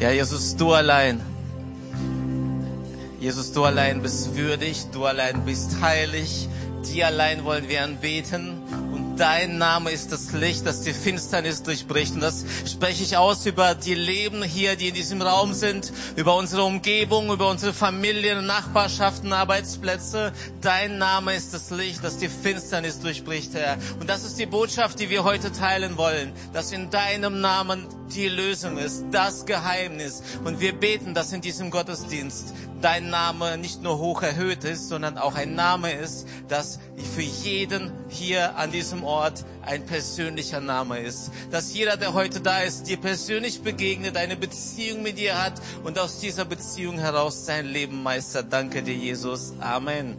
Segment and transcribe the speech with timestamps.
[0.00, 1.20] Ja, Jesus, du allein.
[3.20, 6.48] Jesus, du allein bist würdig, du allein bist heilig.
[6.84, 8.58] Dir allein wollen wir anbeten.
[9.16, 12.14] Dein Name ist das Licht, das die Finsternis durchbricht.
[12.14, 16.34] Und das spreche ich aus über die Leben hier, die in diesem Raum sind, über
[16.34, 20.32] unsere Umgebung, über unsere Familien, Nachbarschaften, Arbeitsplätze.
[20.60, 23.78] Dein Name ist das Licht, das die Finsternis durchbricht, Herr.
[24.00, 28.28] Und das ist die Botschaft, die wir heute teilen wollen, dass in deinem Namen die
[28.28, 30.22] Lösung ist, das Geheimnis.
[30.44, 32.52] Und wir beten, dass in diesem Gottesdienst
[32.84, 36.78] dein Name nicht nur hoch erhöht ist, sondern auch ein Name ist, das
[37.14, 41.30] für jeden hier an diesem Ort ein persönlicher Name ist.
[41.50, 45.98] Dass jeder, der heute da ist, dir persönlich begegnet, eine Beziehung mit dir hat und
[45.98, 48.52] aus dieser Beziehung heraus sein Leben meistert.
[48.52, 49.54] Danke dir, Jesus.
[49.60, 50.18] Amen.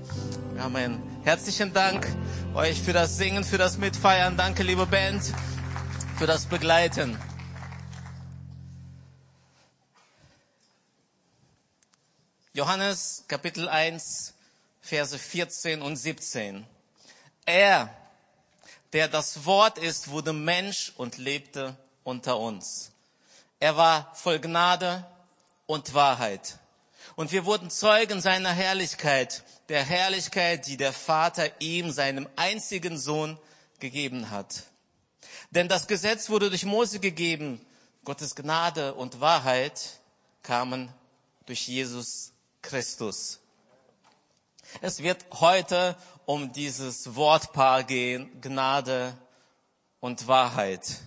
[0.57, 0.97] Amen.
[1.23, 2.07] Herzlichen Dank
[2.55, 4.37] euch für das Singen, für das Mitfeiern.
[4.37, 5.21] Danke, liebe Band,
[6.17, 7.15] für das Begleiten.
[12.55, 14.33] Johannes Kapitel 1,
[14.79, 16.65] Verse 14 und 17.
[17.45, 17.93] Er,
[18.93, 21.75] der das Wort ist, wurde Mensch und lebte
[22.05, 22.93] unter uns.
[23.59, 25.05] Er war voll Gnade
[25.65, 26.57] und Wahrheit.
[27.17, 33.37] Und wir wurden Zeugen seiner Herrlichkeit, der Herrlichkeit, die der Vater ihm, seinem einzigen Sohn,
[33.79, 34.63] gegeben hat.
[35.49, 37.59] Denn das Gesetz wurde durch Mose gegeben,
[38.05, 39.99] Gottes Gnade und Wahrheit
[40.41, 40.89] kamen
[41.47, 42.31] durch Jesus
[42.65, 43.39] Christus.
[44.81, 49.15] Es wird heute um dieses Wortpaar gehen, Gnade
[49.99, 51.01] und Wahrheit.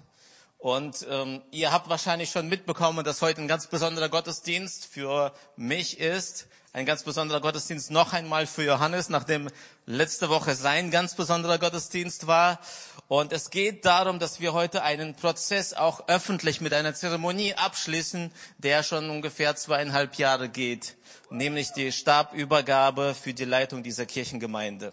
[0.58, 5.98] Und ähm, ihr habt wahrscheinlich schon mitbekommen, dass heute ein ganz besonderer Gottesdienst für mich
[5.98, 6.46] ist.
[6.72, 9.48] Ein ganz besonderer Gottesdienst noch einmal für Johannes, nachdem
[9.86, 12.60] letzte Woche sein ganz besonderer Gottesdienst war.
[13.08, 18.30] Und es geht darum, dass wir heute einen Prozess auch öffentlich mit einer Zeremonie abschließen,
[18.58, 20.96] der schon ungefähr zweieinhalb Jahre geht
[21.30, 24.92] nämlich die Stabübergabe für die Leitung dieser Kirchengemeinde.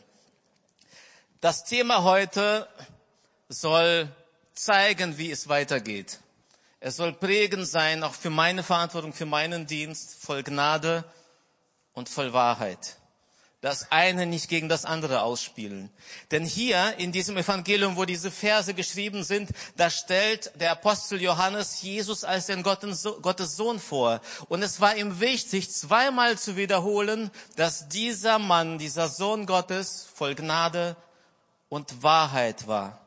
[1.42, 2.68] Das Thema heute
[3.50, 4.09] soll
[4.53, 6.19] zeigen, wie es weitergeht.
[6.80, 11.03] Es soll prägend sein, auch für meine Verantwortung, für meinen Dienst, voll Gnade
[11.95, 12.97] und voll Wahrheit
[13.66, 15.89] das eine nicht gegen das andere ausspielen.
[16.29, 21.81] Denn hier in diesem Evangelium, wo diese Verse geschrieben sind, da stellt der Apostel Johannes
[21.81, 24.22] Jesus als den Gottes Sohn vor.
[24.50, 30.35] Und es war ihm wichtig, zweimal zu wiederholen, dass dieser Mann, dieser Sohn Gottes voll
[30.35, 30.95] Gnade
[31.67, 33.05] und Wahrheit war.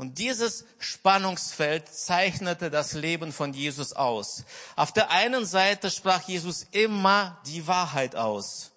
[0.00, 4.44] Und dieses Spannungsfeld zeichnete das Leben von Jesus aus.
[4.74, 8.70] Auf der einen Seite sprach Jesus immer die Wahrheit aus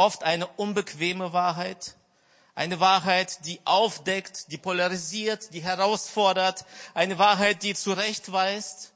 [0.00, 1.94] oft eine unbequeme Wahrheit,
[2.54, 6.64] eine Wahrheit, die aufdeckt, die polarisiert, die herausfordert,
[6.94, 8.94] eine Wahrheit, die zurechtweist.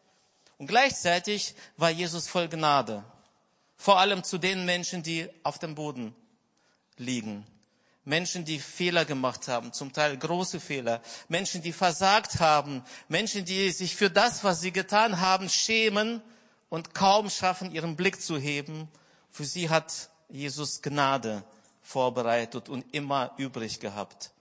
[0.57, 3.05] Und gleichzeitig war Jesus voll Gnade,
[3.77, 6.17] vor allem zu den Menschen, die auf dem Boden
[6.97, 7.47] liegen.
[8.05, 11.01] Menschen, die Fehler gemacht haben, zum Teil große Fehler.
[11.29, 12.83] Menschen, die versagt haben.
[13.09, 16.23] Menschen, die sich für das, was sie getan haben, schämen
[16.69, 18.89] und kaum schaffen, ihren Blick zu heben.
[19.31, 21.45] Für sie hat Jesus Gnade
[21.83, 24.33] vorbereitet und immer übrig gehabt.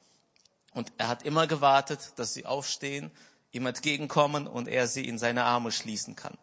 [0.73, 3.11] Und er hat immer gewartet, dass sie aufstehen,
[3.51, 6.37] ihm entgegenkommen und er sie in seine Arme schließen kann.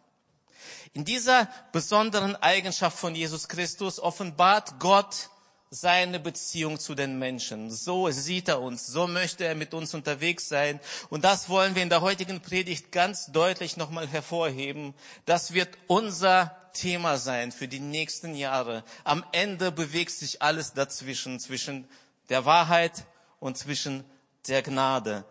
[0.93, 5.31] In dieser besonderen Eigenschaft von Jesus Christus offenbart Gott
[5.73, 7.71] seine Beziehung zu den Menschen.
[7.71, 10.81] So sieht er uns, so möchte er mit uns unterwegs sein.
[11.11, 14.95] Und das wollen wir in der heutigen Predigt ganz deutlich nochmal hervorheben.
[15.27, 18.83] Das wird unser Thema sein für die nächsten Jahre.
[19.05, 21.87] Am Ende bewegt sich alles dazwischen, zwischen
[22.31, 23.05] der Wahrheit
[23.39, 24.05] und zwischen
[24.49, 25.25] der Gnade.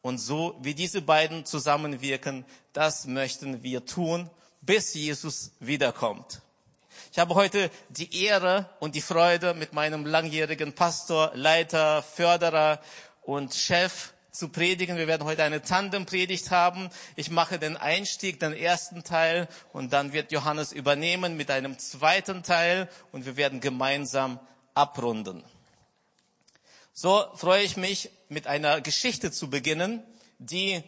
[0.00, 4.30] Und so wie diese beiden zusammenwirken, das möchten wir tun,
[4.62, 6.40] bis Jesus wiederkommt.
[7.14, 12.80] Ich habe heute die Ehre und die Freude, mit meinem langjährigen Pastor, Leiter, Förderer
[13.22, 14.96] und Chef zu predigen.
[14.96, 16.90] Wir werden heute eine Tandempredigt haben.
[17.14, 22.42] Ich mache den Einstieg, den ersten Teil und dann wird Johannes übernehmen mit einem zweiten
[22.42, 24.40] Teil und wir werden gemeinsam
[24.74, 25.44] abrunden.
[26.92, 30.02] So freue ich mich, mit einer Geschichte zu beginnen,
[30.40, 30.82] die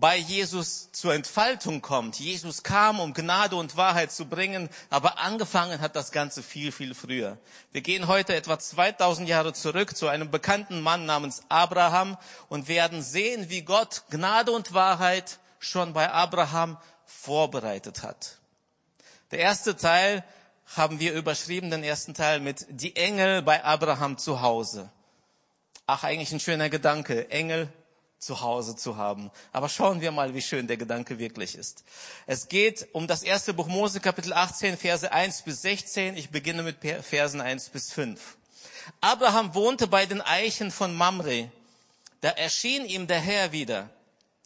[0.00, 2.18] bei Jesus zur Entfaltung kommt.
[2.18, 6.94] Jesus kam, um Gnade und Wahrheit zu bringen, aber angefangen hat das Ganze viel, viel
[6.94, 7.36] früher.
[7.70, 12.16] Wir gehen heute etwa 2000 Jahre zurück zu einem bekannten Mann namens Abraham
[12.48, 18.38] und werden sehen, wie Gott Gnade und Wahrheit schon bei Abraham vorbereitet hat.
[19.32, 20.24] Der erste Teil
[20.76, 24.88] haben wir überschrieben, den ersten Teil mit die Engel bei Abraham zu Hause.
[25.86, 27.30] Ach, eigentlich ein schöner Gedanke.
[27.30, 27.70] Engel
[28.20, 29.30] zu Hause zu haben.
[29.50, 31.84] Aber schauen wir mal, wie schön der Gedanke wirklich ist.
[32.26, 36.16] Es geht um das erste Buch Mose, Kapitel 18, Verse 1 bis 16.
[36.16, 38.36] Ich beginne mit Versen 1 bis 5.
[39.00, 41.50] Abraham wohnte bei den Eichen von Mamre.
[42.20, 43.88] Da erschien ihm der Herr wieder.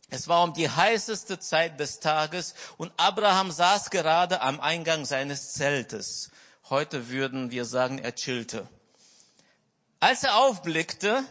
[0.08, 5.54] Es war um die heißeste Zeit des Tages und Abraham saß gerade am Eingang seines
[5.54, 6.30] Zeltes.
[6.70, 8.68] Heute würden wir sagen, er chillte.
[9.98, 11.24] Als er aufblickte,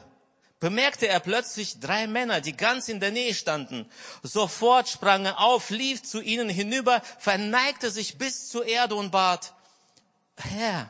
[0.63, 3.85] bemerkte er plötzlich drei Männer, die ganz in der Nähe standen.
[4.21, 9.53] Sofort sprang er auf, lief zu ihnen hinüber, verneigte sich bis zur Erde und bat,
[10.37, 10.89] Herr,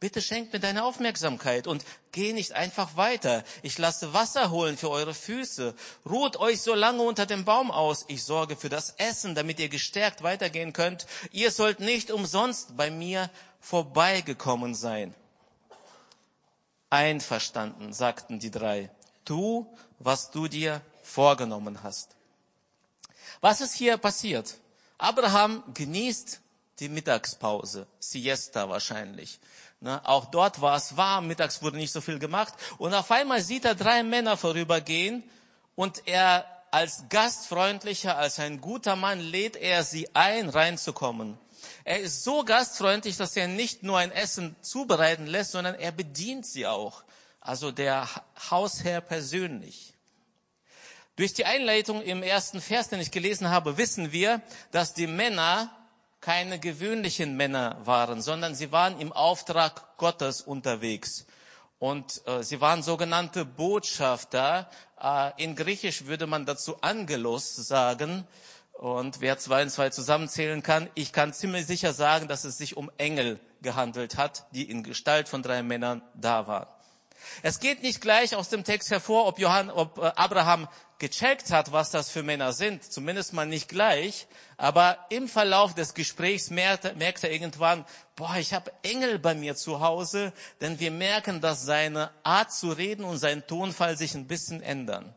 [0.00, 1.82] bitte schenkt mir deine Aufmerksamkeit und
[2.12, 3.42] geh nicht einfach weiter.
[3.62, 5.74] Ich lasse Wasser holen für eure Füße.
[6.04, 8.04] Ruht euch so lange unter dem Baum aus.
[8.08, 11.06] Ich sorge für das Essen, damit ihr gestärkt weitergehen könnt.
[11.32, 13.30] Ihr sollt nicht umsonst bei mir
[13.60, 15.14] vorbeigekommen sein.
[16.94, 18.88] Einverstanden, sagten die drei.
[19.24, 19.66] Tu,
[19.98, 22.14] was du dir vorgenommen hast.
[23.40, 24.54] Was ist hier passiert?
[24.96, 26.40] Abraham genießt
[26.78, 29.40] die Mittagspause, Siesta wahrscheinlich.
[29.80, 32.54] Ne, auch dort war es warm, mittags wurde nicht so viel gemacht.
[32.78, 35.22] Und auf einmal sieht er drei Männer vorübergehen
[35.74, 41.38] und er als gastfreundlicher, als ein guter Mann lädt er sie ein, reinzukommen.
[41.84, 46.46] Er ist so gastfreundlich, dass er nicht nur ein Essen zubereiten lässt, sondern er bedient
[46.46, 47.04] sie auch.
[47.40, 48.08] Also der
[48.50, 49.94] Hausherr persönlich.
[51.16, 55.70] Durch die Einleitung im ersten Vers, den ich gelesen habe, wissen wir, dass die Männer
[56.20, 61.26] keine gewöhnlichen Männer waren, sondern sie waren im Auftrag Gottes unterwegs.
[61.78, 64.70] Und äh, sie waren sogenannte Botschafter.
[64.98, 68.26] Äh, in Griechisch würde man dazu Angelos sagen.
[68.74, 72.76] Und wer zwei und zwei zusammenzählen kann, ich kann ziemlich sicher sagen, dass es sich
[72.76, 76.66] um Engel gehandelt hat, die in Gestalt von drei Männern da waren.
[77.42, 80.68] Es geht nicht gleich aus dem Text hervor, ob, Johann, ob äh, Abraham
[80.98, 82.84] gecheckt hat, was das für Männer sind.
[82.84, 84.26] Zumindest mal nicht gleich.
[84.56, 87.84] Aber im Verlauf des Gesprächs merkte, merkte er irgendwann,
[88.16, 92.70] boah, ich habe Engel bei mir zu Hause, denn wir merken, dass seine Art zu
[92.70, 95.14] reden und sein Tonfall sich ein bisschen ändern.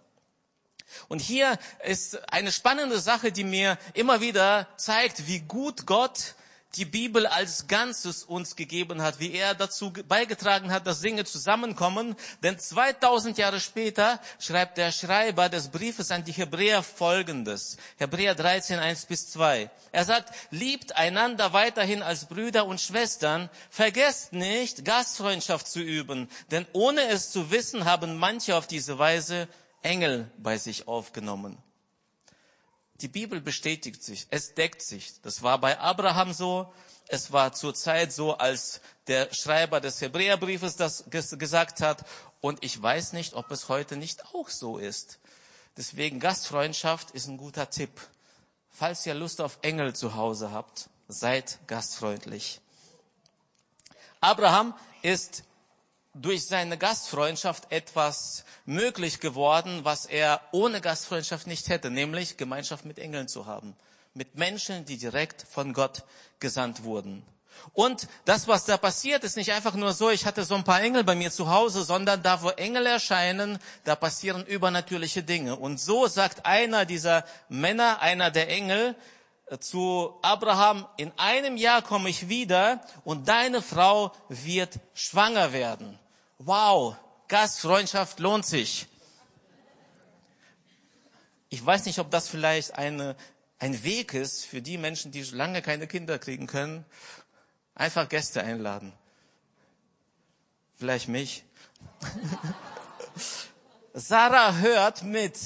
[1.07, 6.35] Und hier ist eine spannende Sache, die mir immer wieder zeigt, wie gut Gott
[6.75, 12.15] die Bibel als Ganzes uns gegeben hat, wie er dazu beigetragen hat, dass Dinge zusammenkommen.
[12.43, 17.77] Denn 2000 Jahre später schreibt der Schreiber des Briefes an die Hebräer Folgendes.
[17.97, 19.69] Hebräer 13, 1 bis 2.
[19.91, 23.49] Er sagt, liebt einander weiterhin als Brüder und Schwestern.
[23.69, 26.29] Vergesst nicht, Gastfreundschaft zu üben.
[26.51, 29.47] Denn ohne es zu wissen, haben manche auf diese Weise
[29.87, 31.57] Engel bei sich aufgenommen.
[32.95, 35.21] Die Bibel bestätigt sich, es deckt sich.
[35.21, 36.73] Das war bei Abraham so,
[37.07, 42.05] es war zur Zeit so, als der Schreiber des Hebräerbriefes das gesagt hat.
[42.41, 45.19] Und ich weiß nicht, ob es heute nicht auch so ist.
[45.77, 47.91] Deswegen Gastfreundschaft ist ein guter Tipp.
[48.69, 52.59] Falls ihr Lust auf Engel zu Hause habt, seid gastfreundlich.
[54.19, 55.43] Abraham ist
[56.21, 62.99] durch seine Gastfreundschaft etwas möglich geworden, was er ohne Gastfreundschaft nicht hätte, nämlich Gemeinschaft mit
[62.99, 63.75] Engeln zu haben,
[64.13, 66.03] mit Menschen, die direkt von Gott
[66.39, 67.23] gesandt wurden.
[67.73, 70.81] Und das, was da passiert, ist nicht einfach nur so, ich hatte so ein paar
[70.81, 75.55] Engel bei mir zu Hause, sondern da, wo Engel erscheinen, da passieren übernatürliche Dinge.
[75.55, 78.95] Und so sagt einer dieser Männer, einer der Engel,
[79.47, 85.97] äh, zu Abraham, in einem Jahr komme ich wieder und deine Frau wird schwanger werden
[86.39, 86.95] wow,
[87.27, 88.87] Gastfreundschaft lohnt sich.
[91.49, 93.15] Ich weiß nicht, ob das vielleicht eine,
[93.59, 96.85] ein Weg ist für die Menschen, die lange keine Kinder kriegen können.
[97.75, 98.93] Einfach Gäste einladen.
[100.75, 101.43] Vielleicht mich.
[103.93, 105.37] Sarah hört mit.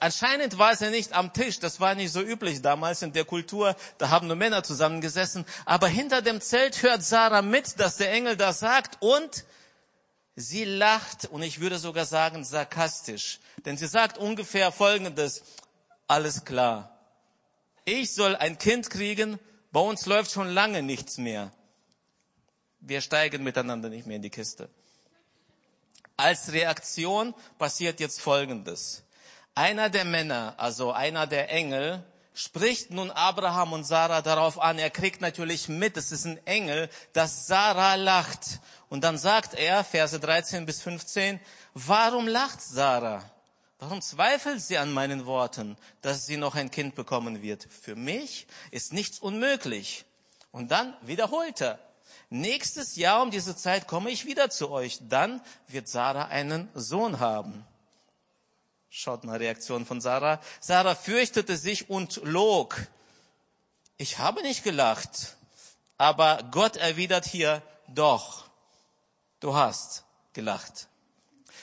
[0.00, 3.76] Anscheinend war ja nicht am Tisch, das war nicht so üblich damals in der Kultur,
[3.98, 8.36] da haben nur Männer zusammengesessen, aber hinter dem Zelt hört Sarah mit, dass der Engel
[8.36, 9.44] das sagt und
[10.34, 15.42] Sie lacht und ich würde sogar sagen sarkastisch, denn sie sagt ungefähr Folgendes,
[16.06, 16.98] alles klar,
[17.84, 19.38] ich soll ein Kind kriegen,
[19.72, 21.52] bei uns läuft schon lange nichts mehr.
[22.80, 24.68] Wir steigen miteinander nicht mehr in die Kiste.
[26.16, 29.02] Als Reaktion passiert jetzt Folgendes.
[29.54, 34.78] Einer der Männer, also einer der Engel, spricht nun Abraham und Sarah darauf an.
[34.78, 38.60] Er kriegt natürlich mit, es ist ein Engel, dass Sarah lacht.
[38.88, 41.40] Und dann sagt er, Verse 13 bis 15,
[41.74, 43.24] warum lacht Sarah?
[43.78, 47.66] Warum zweifelt sie an meinen Worten, dass sie noch ein Kind bekommen wird?
[47.68, 50.04] Für mich ist nichts unmöglich.
[50.52, 51.78] Und dann wiederholt er.
[52.30, 55.00] Nächstes Jahr um diese Zeit komme ich wieder zu euch.
[55.02, 57.66] Dann wird Sarah einen Sohn haben.
[58.94, 60.38] Schaut mal Reaktion von Sarah.
[60.60, 62.76] Sarah fürchtete sich und log.
[63.96, 65.38] Ich habe nicht gelacht.
[65.96, 68.44] Aber Gott erwidert hier, doch,
[69.40, 70.88] du hast gelacht.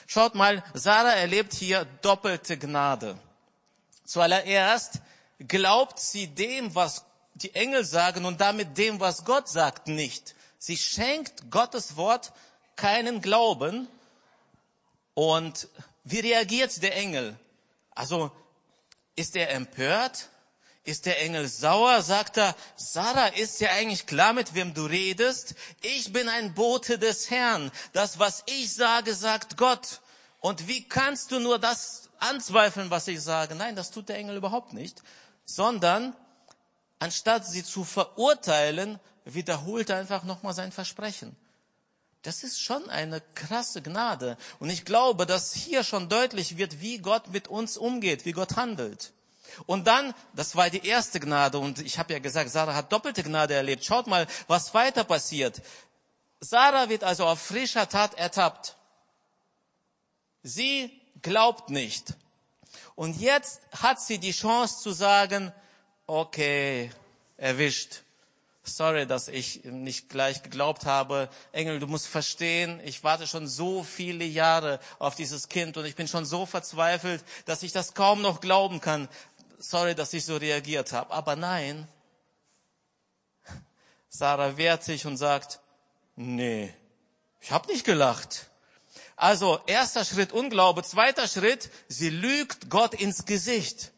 [0.07, 3.15] Schaut mal, Sarah erlebt hier doppelte Gnade.
[4.05, 4.93] Zuallererst
[5.37, 7.05] glaubt sie dem, was
[7.35, 10.33] die Engel sagen und damit dem, was Gott sagt, nicht.
[10.57, 12.33] Sie schenkt Gottes Wort
[12.75, 13.87] keinen Glauben.
[15.13, 15.67] Und
[16.09, 17.37] wie reagiert der Engel?
[17.91, 18.31] Also,
[19.15, 20.29] ist er empört?
[20.83, 22.01] Ist der Engel sauer?
[22.01, 25.53] Sagt er, Sarah, ist ja eigentlich klar, mit wem du redest?
[25.81, 27.71] Ich bin ein Bote des Herrn.
[27.93, 30.01] Das, was ich sage, sagt Gott.
[30.39, 33.53] Und wie kannst du nur das anzweifeln, was ich sage?
[33.53, 35.03] Nein, das tut der Engel überhaupt nicht.
[35.45, 36.15] Sondern,
[36.97, 41.35] anstatt sie zu verurteilen, wiederholt er einfach nochmal sein Versprechen.
[42.21, 44.37] Das ist schon eine krasse Gnade.
[44.59, 48.57] Und ich glaube, dass hier schon deutlich wird, wie Gott mit uns umgeht, wie Gott
[48.57, 49.13] handelt.
[49.65, 53.23] Und dann, das war die erste Gnade, und ich habe ja gesagt, Sarah hat doppelte
[53.23, 53.83] Gnade erlebt.
[53.83, 55.61] Schaut mal, was weiter passiert.
[56.39, 58.75] Sarah wird also auf frischer Tat ertappt.
[60.43, 62.13] Sie glaubt nicht.
[62.95, 65.53] Und jetzt hat sie die Chance zu sagen,
[66.05, 66.91] okay,
[67.37, 68.03] erwischt.
[68.63, 71.29] Sorry, dass ich nicht gleich geglaubt habe.
[71.51, 75.95] Engel, du musst verstehen, ich warte schon so viele Jahre auf dieses Kind und ich
[75.95, 79.07] bin schon so verzweifelt, dass ich das kaum noch glauben kann.
[79.57, 81.11] Sorry, dass ich so reagiert habe.
[81.11, 81.87] Aber nein,
[84.09, 85.59] Sarah wehrt sich und sagt,
[86.15, 86.73] nee,
[87.39, 88.49] ich habe nicht gelacht.
[89.15, 93.91] Also erster Schritt Unglaube, zweiter Schritt, sie lügt Gott ins Gesicht.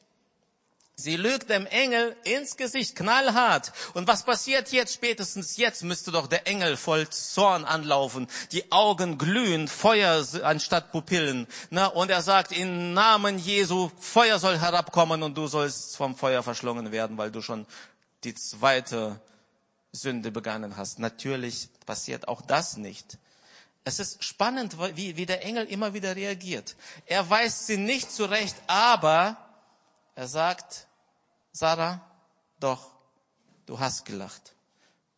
[0.95, 3.73] Sie lügt dem Engel ins Gesicht, knallhart.
[3.93, 4.93] Und was passiert jetzt?
[4.93, 8.27] Spätestens jetzt müsste doch der Engel voll Zorn anlaufen.
[8.51, 11.47] Die Augen glühen, Feuer anstatt Pupillen.
[11.71, 16.43] Na, und er sagt, im Namen Jesu, Feuer soll herabkommen und du sollst vom Feuer
[16.43, 17.65] verschlungen werden, weil du schon
[18.23, 19.19] die zweite
[19.91, 20.99] Sünde begangen hast.
[20.99, 23.17] Natürlich passiert auch das nicht.
[23.83, 26.75] Es ist spannend, wie, wie der Engel immer wieder reagiert.
[27.07, 29.37] Er weist sie nicht zurecht, aber
[30.15, 30.87] er sagt,
[31.51, 32.01] Sarah,
[32.59, 32.91] doch,
[33.65, 34.53] du hast gelacht.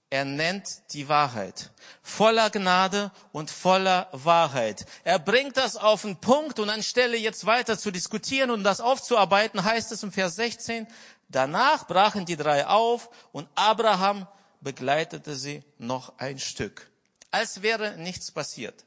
[0.10, 1.72] Er nennt die Wahrheit.
[2.04, 4.86] Voller Gnade und voller Wahrheit.
[5.04, 9.64] Er bringt das auf den Punkt und anstelle jetzt weiter zu diskutieren und das aufzuarbeiten,
[9.64, 10.86] heißt es im Vers 16,
[11.30, 14.28] danach brachen die drei auf und Abraham
[14.62, 16.92] begleitete sie noch ein Stück.
[17.32, 18.86] Als wäre nichts passiert.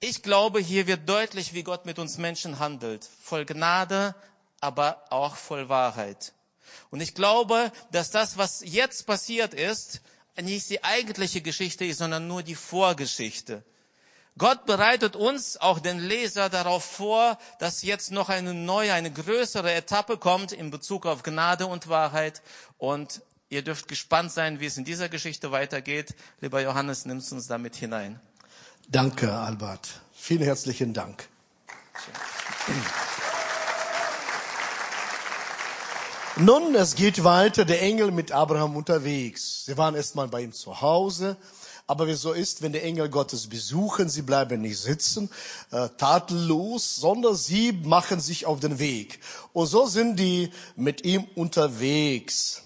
[0.00, 3.08] Ich glaube, hier wird deutlich, wie Gott mit uns Menschen handelt.
[3.20, 4.14] Voll Gnade,
[4.62, 6.32] aber auch voll Wahrheit.
[6.90, 10.00] Und ich glaube, dass das, was jetzt passiert ist,
[10.40, 13.62] nicht die eigentliche Geschichte ist, sondern nur die Vorgeschichte.
[14.38, 19.72] Gott bereitet uns, auch den Leser, darauf vor, dass jetzt noch eine neue, eine größere
[19.72, 22.40] Etappe kommt in Bezug auf Gnade und Wahrheit.
[22.78, 26.14] Und ihr dürft gespannt sein, wie es in dieser Geschichte weitergeht.
[26.40, 28.20] Lieber Johannes, nimmst uns damit hinein.
[28.88, 30.00] Danke, Albert.
[30.14, 31.28] Vielen herzlichen Dank.
[32.66, 32.74] Schön.
[36.38, 39.66] Nun, es geht weiter, der Engel mit Abraham unterwegs.
[39.66, 41.36] Sie waren erstmal bei ihm zu Hause.
[41.86, 45.28] Aber wie so ist, wenn die Engel Gottes besuchen, sie bleiben nicht sitzen,
[45.72, 49.20] äh, tatenlos, sondern sie machen sich auf den Weg.
[49.52, 52.62] Und so sind die mit ihm unterwegs.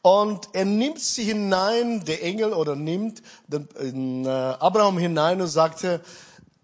[0.00, 6.00] Und er nimmt sie hinein, der Engel, oder nimmt den, äh, Abraham hinein und sagte,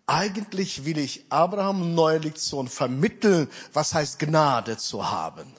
[0.07, 5.53] eigentlich will ich Abraham neue Lektion vermitteln, was heißt Gnade zu haben.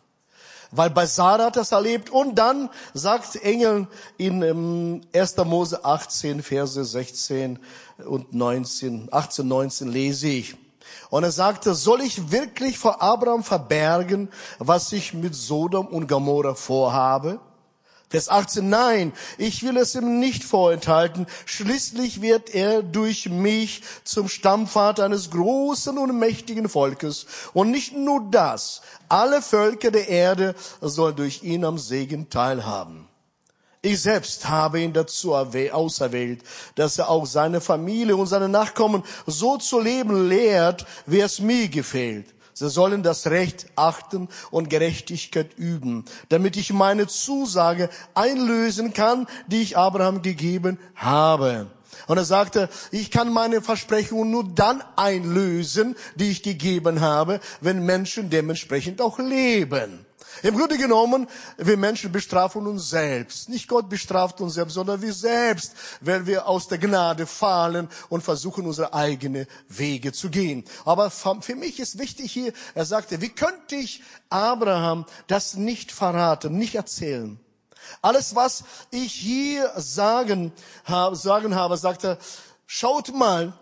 [0.75, 2.09] Weil bei Sarah hat das erlebt.
[2.09, 5.37] Und dann sagt Engel in 1.
[5.37, 7.59] Ähm, Mose 18, Verse 16
[8.05, 10.55] und 19, 18, 19 lese ich.
[11.09, 14.29] Und er sagte, soll ich wirklich vor Abraham verbergen,
[14.59, 17.39] was ich mit Sodom und Gomorra vorhabe?
[18.09, 21.25] Vers 18, nein, ich will es ihm nicht vorenthalten.
[21.45, 27.25] Schließlich wird er durch mich zum Stammvater eines großen und mächtigen Volkes.
[27.53, 33.07] Und nicht nur das, alle Völker der Erde sollen durch ihn am Segen teilhaben.
[33.81, 36.41] Ich selbst habe ihn dazu auserwählt,
[36.73, 41.67] dass er auch seine Familie und seine Nachkommen so zu leben lehrt, wie es mir
[41.69, 42.33] gefällt.
[42.57, 49.61] Sie sollen das Recht achten und Gerechtigkeit üben, damit ich meine Zusage einlösen kann, die
[49.61, 51.67] ich Abraham gegeben habe.
[52.07, 57.85] Und er sagte, ich kann meine Versprechungen nur dann einlösen, die ich gegeben habe, wenn
[57.85, 60.04] Menschen dementsprechend auch leben.
[60.43, 61.27] Im Grunde genommen,
[61.57, 63.49] wir Menschen bestrafen uns selbst.
[63.49, 68.23] Nicht Gott bestraft uns selbst, sondern wir selbst, wenn wir aus der Gnade fallen und
[68.23, 70.63] versuchen, unsere eigenen Wege zu gehen.
[70.83, 76.57] Aber für mich ist wichtig hier, er sagte, wie könnte ich Abraham das nicht verraten,
[76.57, 77.39] nicht erzählen?
[78.01, 80.51] Alles, was ich hier sagen
[80.85, 82.17] habe, sagen habe, sagt er,
[82.65, 83.53] schaut mal,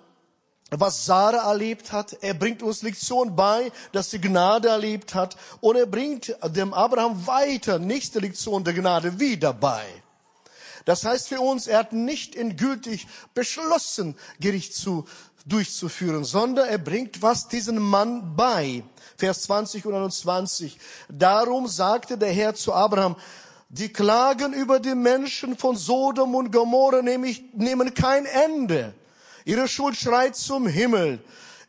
[0.69, 2.17] was Sarah erlebt hat.
[2.21, 5.35] Er bringt uns Lektion bei, dass sie Gnade erlebt hat.
[5.61, 9.85] Und er bringt dem Abraham weiter nächste Lektion der Gnade wieder bei.
[10.85, 15.05] Das heißt für uns, er hat nicht endgültig beschlossen, Gericht zu,
[15.45, 18.83] durchzuführen, sondern er bringt was diesen Mann bei.
[19.17, 20.77] Vers 20 und 21.
[21.09, 23.15] Darum sagte der Herr zu Abraham,
[23.69, 28.93] die Klagen über die Menschen von Sodom und Gomorra nehmen kein Ende.
[29.45, 31.19] Ihre Schuld schreit zum Himmel.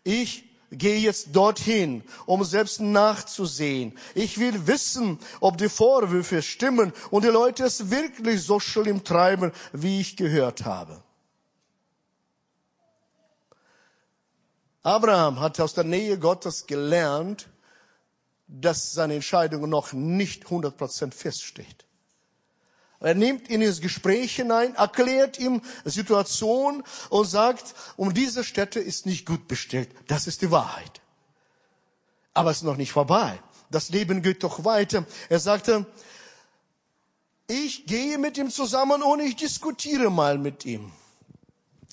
[0.02, 3.96] Ich gehe jetzt dorthin, um selbst nachzusehen.
[4.14, 9.52] Ich will wissen, ob die Vorwürfe stimmen und die Leute es wirklich so schlimm treiben,
[9.72, 11.02] wie ich gehört habe.
[14.82, 17.48] Abraham hat aus der Nähe Gottes gelernt,
[18.46, 21.83] dass seine Entscheidung noch nicht 100% feststeht.
[23.04, 29.04] Er nimmt ihn ins Gespräch hinein, erklärt ihm Situation und sagt, um diese Städte ist
[29.04, 29.90] nicht gut bestellt.
[30.06, 31.02] Das ist die Wahrheit.
[32.32, 33.38] Aber es ist noch nicht vorbei.
[33.70, 35.04] Das Leben geht doch weiter.
[35.28, 35.84] Er sagte,
[37.46, 40.90] ich gehe mit ihm zusammen und ich diskutiere mal mit ihm.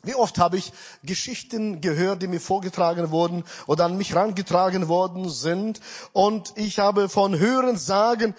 [0.03, 0.71] Wie oft habe ich
[1.03, 5.81] Geschichten gehört, die mir vorgetragen wurden oder an mich rangetragen worden sind
[6.13, 8.33] und ich habe von Hören sagen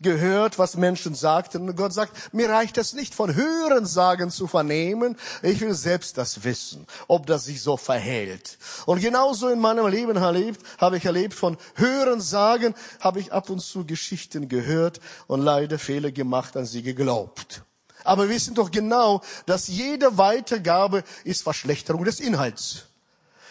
[0.00, 1.68] gehört, was Menschen sagten.
[1.68, 5.16] Und Gott sagt, mir reicht es nicht von Hörensagen zu vernehmen.
[5.42, 8.58] Ich will selbst das wissen, ob das sich so verhält.
[8.84, 13.60] Und genauso in meinem Leben erlebt, habe ich erlebt, von Hörensagen habe ich ab und
[13.60, 17.62] zu Geschichten gehört und leider Fehler gemacht, an sie geglaubt.
[18.04, 22.84] Aber wir wissen doch genau, dass jede Weitergabe ist Verschlechterung des Inhalts.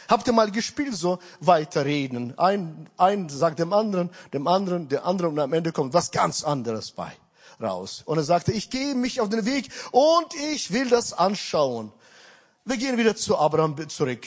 [0.08, 2.38] Habt ihr mal gespielt, so weiterreden?
[2.38, 6.44] Ein, ein sagt dem anderen, dem anderen, der andere und am Ende kommt was ganz
[6.44, 7.12] anderes bei
[7.62, 8.04] raus.
[8.06, 11.92] Und er sagte, ich gehe mich auf den Weg und ich will das anschauen.
[12.66, 14.26] Wir gehen wieder zu Abraham zurück.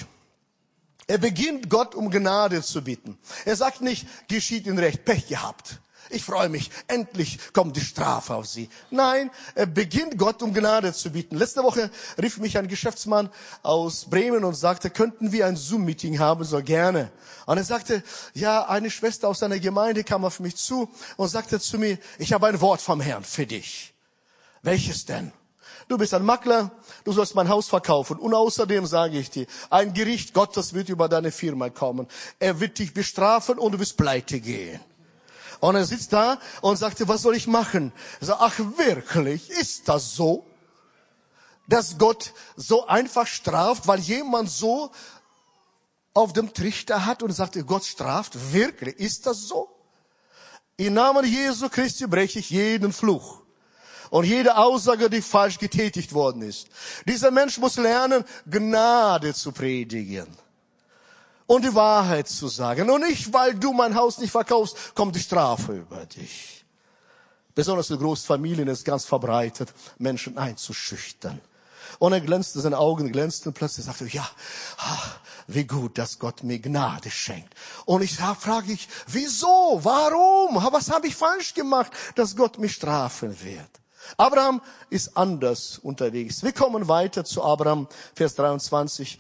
[1.06, 3.18] Er beginnt Gott um Gnade zu bitten.
[3.44, 5.80] Er sagt nicht, geschieht in Recht, Pech gehabt.
[6.10, 8.68] Ich freue mich, endlich kommt die Strafe auf sie.
[8.90, 11.36] Nein, er beginnt Gott um Gnade zu bieten.
[11.36, 11.90] Letzte Woche
[12.20, 13.30] rief mich ein Geschäftsmann
[13.62, 16.44] aus Bremen und sagte, könnten wir ein Zoom-Meeting haben?
[16.44, 17.10] So gerne.
[17.46, 18.02] Und er sagte,
[18.34, 22.32] ja, eine Schwester aus seiner Gemeinde kam auf mich zu und sagte zu mir, ich
[22.32, 23.94] habe ein Wort vom Herrn für dich.
[24.62, 25.32] Welches denn?
[25.88, 26.70] Du bist ein Makler,
[27.04, 28.18] du sollst mein Haus verkaufen.
[28.18, 32.06] Und außerdem sage ich dir, ein Gericht Gottes wird über deine Firma kommen.
[32.38, 34.80] Er wird dich bestrafen und du wirst pleite gehen.
[35.60, 37.92] Und er sitzt da und sagte, was soll ich machen?
[38.20, 40.46] Er sagt, ach wirklich, ist das so?
[41.66, 44.90] Dass Gott so einfach straft, weil jemand so
[46.14, 49.68] auf dem Trichter hat und sagte, Gott straft, wirklich, ist das so?
[50.76, 53.42] Im Namen Jesu Christi breche ich jeden Fluch
[54.10, 56.68] und jede Aussage, die falsch getätigt worden ist.
[57.04, 60.28] Dieser Mensch muss lernen, Gnade zu predigen
[61.48, 62.88] und die Wahrheit zu sagen.
[62.88, 66.64] Und nicht, weil du mein Haus nicht verkaufst, kommt die Strafe über dich.
[67.54, 71.40] Besonders in Großfamilien ist ganz verbreitet, Menschen einzuschüchtern.
[71.98, 74.28] Und er glänzte, seine Augen glänzten, plötzlich sagte ja,
[74.76, 77.54] ach, wie gut, dass Gott mir Gnade schenkt.
[77.87, 83.42] Und ich frage ich, wieso, warum, was habe ich falsch gemacht, dass Gott mich strafen
[83.42, 83.70] wird?
[84.16, 86.42] Abraham ist anders unterwegs.
[86.42, 89.18] Wir kommen weiter zu Abraham, Vers 23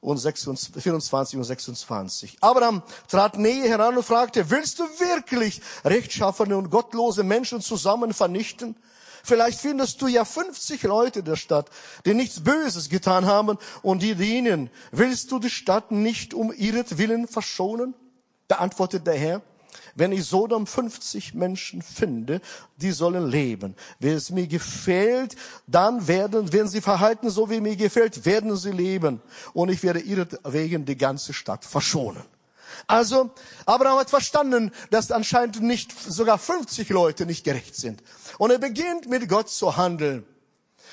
[0.00, 2.36] und 26, 24 und 26.
[2.40, 8.76] Abraham trat näher heran und fragte, willst du wirklich rechtschaffene und gottlose Menschen zusammen vernichten?
[9.24, 11.68] Vielleicht findest du ja 50 Leute der Stadt,
[12.06, 14.70] die nichts Böses getan haben und die dienen.
[14.90, 17.94] Willst du die Stadt nicht um ihretwillen verschonen?
[18.46, 19.42] Da antwortet der Herr,
[19.94, 22.40] wenn ich Sodom 50 Menschen finde,
[22.76, 23.74] die sollen leben.
[23.98, 25.36] Wenn es mir gefällt,
[25.66, 29.20] dann werden, wenn sie verhalten, so wie mir gefällt, werden sie leben.
[29.52, 32.22] Und ich werde ihretwegen die ganze Stadt verschonen.
[32.86, 33.30] Also,
[33.66, 38.02] Abraham hat verstanden, dass anscheinend nicht sogar 50 Leute nicht gerecht sind.
[38.38, 40.24] Und er beginnt mit Gott zu handeln.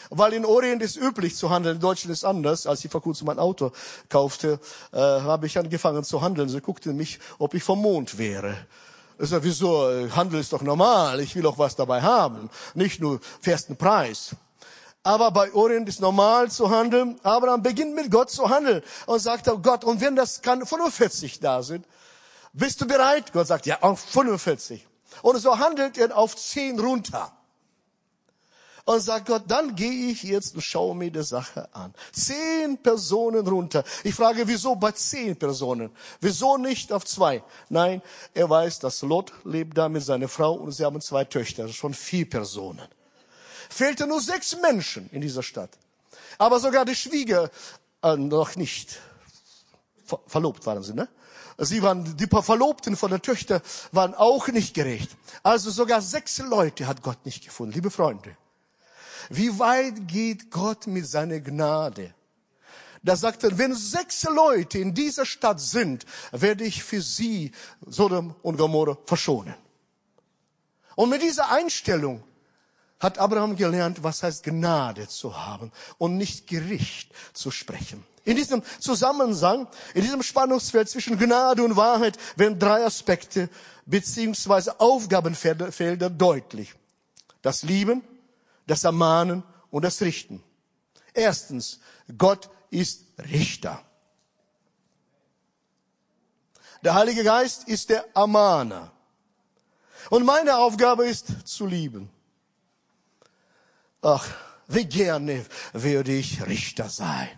[0.09, 2.67] Weil in Orient ist üblich zu handeln, in Deutschland ist anders.
[2.67, 3.71] Als ich vor kurzem mein Auto
[4.09, 4.59] kaufte,
[4.91, 6.49] äh, habe ich angefangen zu handeln.
[6.49, 8.55] Sie guckte mich, ob ich vom Mond wäre.
[9.17, 9.87] Ich sage, wieso?
[10.15, 11.21] Handel ist doch normal.
[11.21, 12.49] Ich will auch was dabei haben.
[12.73, 14.35] Nicht nur festen Preis.
[15.03, 17.19] Aber bei Orient ist normal zu handeln.
[17.21, 21.39] Abraham beginnt mit Gott zu handeln und sagt, oh Gott, und wenn das kann 45
[21.39, 21.85] da sind,
[22.53, 23.31] bist du bereit?
[23.31, 24.85] Gott sagt, ja, auch 45.
[25.21, 27.31] Und so handelt er auf zehn runter.
[28.85, 31.91] Und sagt Gott, dann gehe ich jetzt und schaue mir die Sache an.
[32.11, 33.83] Zehn Personen runter.
[34.03, 35.89] Ich frage, wieso bei zehn Personen?
[36.21, 37.43] Wieso nicht auf zwei?
[37.69, 38.03] Nein,
[38.35, 41.63] er weiß, dass Lot lebt da mit seiner Frau und sie haben zwei Töchter.
[41.63, 42.87] Sind schon vier Personen.
[43.69, 45.71] Fehlten nur sechs Menschen in dieser Stadt.
[46.37, 47.49] Aber sogar die Schwieger,
[48.03, 48.99] äh, noch nicht.
[50.05, 51.09] Ver verlobt waren sie, ne?
[51.57, 55.09] Sie waren, die paar Verlobten von der Töchter waren auch nicht gerecht.
[55.41, 57.73] Also sogar sechs Leute hat Gott nicht gefunden.
[57.73, 58.35] Liebe Freunde,
[59.29, 62.13] wie weit geht Gott mit seiner Gnade?
[63.03, 67.51] Da sagt er, wenn sechs Leute in dieser Stadt sind, werde ich für sie
[67.85, 69.53] Sodom und Gomorra verschonen.
[70.95, 72.23] Und mit dieser Einstellung
[72.99, 78.03] hat Abraham gelernt, was heißt Gnade zu haben und nicht Gericht zu sprechen.
[78.23, 83.49] In diesem Zusammensang, in diesem Spannungsfeld zwischen Gnade und Wahrheit werden drei Aspekte
[83.85, 86.73] beziehungsweise Aufgabenfelder deutlich.
[87.43, 88.01] Das Lieben,
[88.67, 90.43] das Ermahnen und das Richten.
[91.13, 91.79] Erstens,
[92.17, 93.83] Gott ist Richter.
[96.83, 98.91] Der Heilige Geist ist der Ermahner.
[100.09, 102.09] Und meine Aufgabe ist zu lieben.
[104.01, 104.27] Ach,
[104.67, 107.29] wie gerne würde ich Richter sein.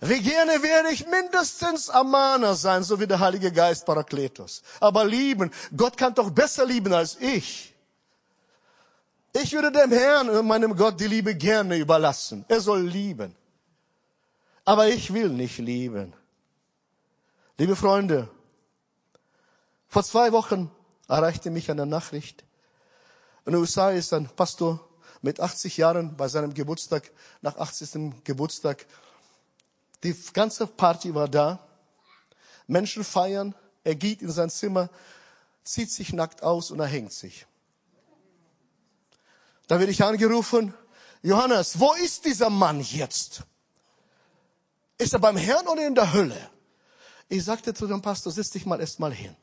[0.00, 4.62] Wie gerne wäre ich mindestens Ermahner sein, so wie der Heilige Geist Parakletos.
[4.80, 7.71] Aber lieben, Gott kann doch besser lieben als ich.
[9.32, 12.44] Ich würde dem Herrn und meinem Gott die Liebe gerne überlassen.
[12.48, 13.34] Er soll lieben.
[14.64, 16.12] Aber ich will nicht lieben.
[17.56, 18.28] Liebe Freunde,
[19.88, 20.70] vor zwei Wochen
[21.08, 22.44] erreichte mich eine Nachricht.
[23.44, 24.80] In den USA ist ein Pastor
[25.22, 28.24] mit 80 Jahren bei seinem Geburtstag, nach 80.
[28.24, 28.86] Geburtstag.
[30.02, 31.58] Die ganze Party war da.
[32.66, 33.54] Menschen feiern.
[33.84, 34.90] Er geht in sein Zimmer,
[35.64, 37.46] zieht sich nackt aus und er hängt sich.
[39.72, 40.74] Da werde ich angerufen,
[41.22, 43.42] Johannes, wo ist dieser Mann jetzt?
[44.98, 46.50] Ist er beim Herrn oder in der Hölle?
[47.30, 49.34] Ich sagte zu dem Pastor, setz dich mal erst mal hin.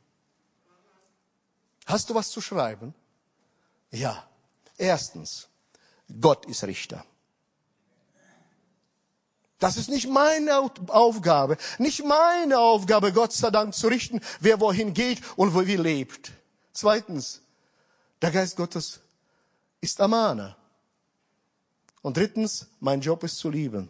[1.88, 2.94] Hast du was zu schreiben?
[3.90, 4.24] Ja.
[4.78, 5.48] Erstens,
[6.22, 7.04] Gott ist Richter.
[9.58, 14.94] Das ist nicht meine Aufgabe, nicht meine Aufgabe, Gott sei Dank zu richten, wer wohin
[14.94, 16.34] geht und wo wie lebt.
[16.72, 17.42] Zweitens,
[18.22, 19.00] der Geist Gottes
[19.82, 20.56] ist Amana.
[22.02, 23.90] Und drittens, mein Job ist zu lieben.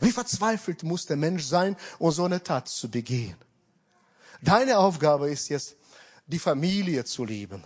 [0.00, 3.36] Wie verzweifelt muss der Mensch sein, um so eine Tat zu begehen?
[4.40, 5.76] Deine Aufgabe ist jetzt,
[6.26, 7.62] die Familie zu lieben,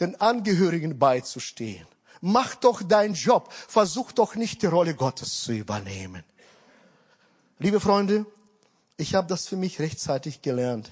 [0.00, 1.86] den Angehörigen beizustehen.
[2.20, 3.52] Mach doch deinen Job.
[3.52, 6.24] Versuch doch nicht die Rolle Gottes zu übernehmen.
[7.58, 8.26] Liebe Freunde,
[8.96, 10.90] ich habe das für mich rechtzeitig gelernt,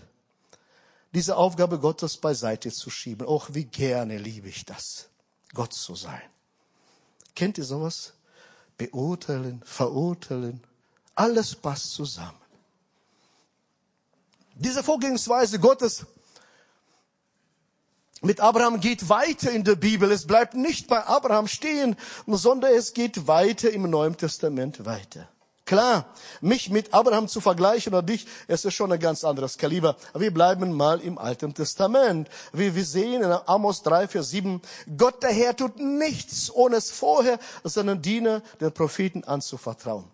[1.12, 3.26] diese Aufgabe Gottes beiseite zu schieben.
[3.26, 5.09] Auch wie gerne liebe ich das.
[5.54, 6.22] Gott zu sein.
[7.34, 8.12] Kennt ihr sowas?
[8.76, 10.62] Beurteilen, verurteilen,
[11.14, 12.40] alles passt zusammen.
[14.54, 16.06] Diese Vorgehensweise Gottes
[18.22, 20.10] mit Abraham geht weiter in der Bibel.
[20.12, 25.28] Es bleibt nicht bei Abraham stehen, sondern es geht weiter im Neuen Testament weiter.
[25.70, 26.04] Klar,
[26.40, 29.94] mich mit Abraham zu vergleichen oder dich, es ist schon ein ganz anderes Kaliber.
[30.14, 32.28] Wir bleiben mal im Alten Testament.
[32.52, 34.61] Wie wir sehen in Amos 3, Vers 7,
[34.96, 40.06] Gott der Herr tut nichts, ohne es vorher seinen Diener, den Propheten anzuvertrauen.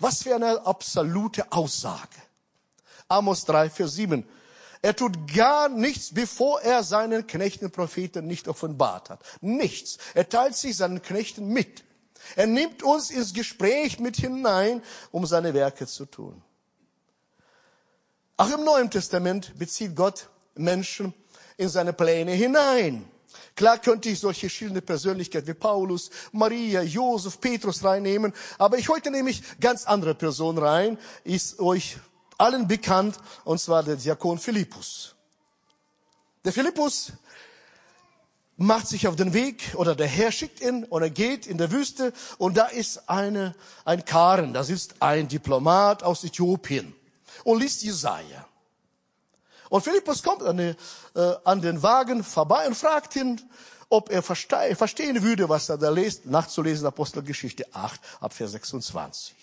[0.00, 2.18] Was für eine absolute Aussage.
[3.06, 4.26] Amos 3, Vers 7.
[4.82, 9.20] Er tut gar nichts, bevor er seinen Knechten Propheten nicht offenbart hat.
[9.40, 9.98] Nichts.
[10.14, 11.84] Er teilt sich seinen Knechten mit.
[12.36, 16.42] Er nimmt uns ins Gespräch mit hinein, um seine Werke zu tun.
[18.36, 21.14] Auch im Neuen Testament bezieht Gott Menschen
[21.56, 23.08] in seine Pläne hinein.
[23.56, 29.10] Klar könnte ich solche schillende Persönlichkeiten wie Paulus, Maria, Josef, Petrus reinnehmen, aber ich heute
[29.10, 31.96] nehme ich ganz andere Personen rein, ist euch
[32.36, 35.14] allen bekannt, und zwar der Diakon Philippus.
[36.44, 37.12] Der Philippus
[38.56, 41.72] macht sich auf den Weg oder der Herr schickt ihn und er geht in der
[41.72, 46.94] Wüste und da ist eine, ein Karen, das ist ein Diplomat aus Äthiopien
[47.42, 48.46] und liest Jesaja.
[49.70, 50.74] Und Philippus kommt an, die,
[51.18, 53.40] äh, an den Wagen vorbei und fragt ihn,
[53.88, 59.34] ob er verste verstehen würde, was er da liest, nachzulesen Apostelgeschichte 8 ab Vers 26.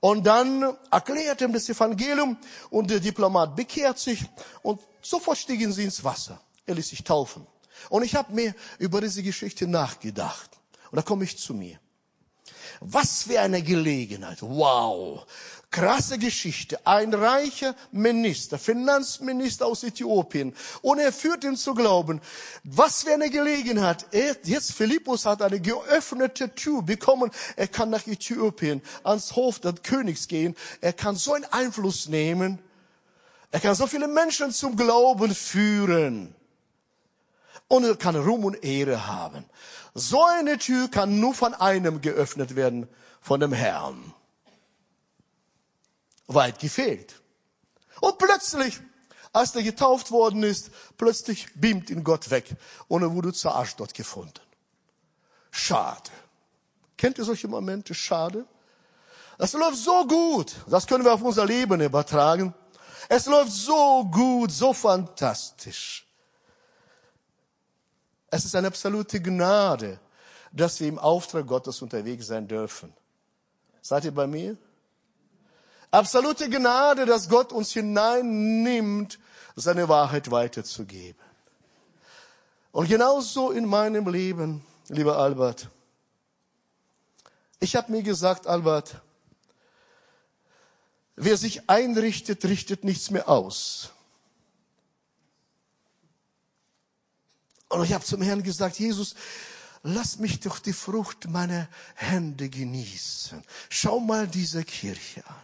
[0.00, 2.38] Und dann erklärt ihm das Evangelium
[2.70, 4.24] und der Diplomat bekehrt sich
[4.62, 6.40] und sofort stiegen sie ins Wasser.
[6.66, 7.46] Er ließ sich taufen.
[7.88, 10.50] Und ich habe mir über diese Geschichte nachgedacht.
[10.90, 11.78] Und da komme ich zu mir.
[12.80, 14.38] Was für eine Gelegenheit.
[14.40, 15.26] Wow.
[15.70, 16.84] Krasse Geschichte.
[16.84, 20.54] Ein reicher Minister, Finanzminister aus Äthiopien.
[20.82, 22.20] Und er führt ihn zu glauben.
[22.64, 24.06] Was für eine Gelegenheit.
[24.10, 27.30] Er, jetzt Philippus hat eine geöffnete Tür bekommen.
[27.54, 30.56] Er kann nach Äthiopien ans Hof des Königs gehen.
[30.80, 32.58] Er kann so einen Einfluss nehmen.
[33.52, 36.34] Er kann so viele Menschen zum Glauben führen.
[37.70, 39.44] Und er kann Ruhm und Ehre haben.
[39.94, 42.88] So eine Tür kann nur von einem geöffnet werden,
[43.20, 44.12] von dem Herrn
[46.26, 47.14] weit gefehlt.
[48.00, 48.80] Und plötzlich,
[49.32, 52.56] als er getauft worden ist, plötzlich beamt ihn Gott weg
[52.88, 54.40] und er wurde zur Arsch dort gefunden.
[55.52, 56.10] Schade.
[56.96, 57.94] Kennt ihr solche Momente?
[57.94, 58.46] Schade.
[59.38, 60.56] Das läuft so gut.
[60.66, 62.52] Das können wir auf unser Leben übertragen.
[63.08, 66.09] Es läuft so gut, so fantastisch.
[68.30, 69.98] Es ist eine absolute Gnade,
[70.52, 72.92] dass wir im Auftrag Gottes unterwegs sein dürfen.
[73.82, 74.56] Seid ihr bei mir?
[75.90, 79.18] Absolute Gnade, dass Gott uns hineinnimmt,
[79.56, 81.20] seine Wahrheit weiterzugeben.
[82.72, 85.68] Und genauso in meinem Leben, lieber Albert.
[87.58, 89.00] Ich habe mir gesagt, Albert,
[91.16, 93.90] wer sich einrichtet, richtet nichts mehr aus.
[97.70, 99.14] Und ich habe zum Herrn gesagt, Jesus,
[99.82, 103.42] lass mich doch die Frucht meiner Hände genießen.
[103.70, 105.36] Schau mal diese Kirche an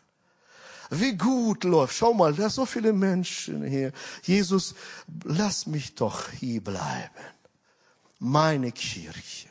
[0.91, 1.95] wie gut läuft.
[1.95, 3.93] Schau mal, da sind so viele Menschen hier.
[4.23, 4.75] Jesus,
[5.25, 7.11] lass mich doch hier bleiben.
[8.19, 9.49] Meine Kirche.